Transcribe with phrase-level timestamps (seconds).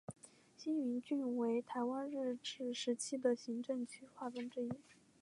[0.57, 4.73] 新营郡为台湾日治时期的行政区划之一。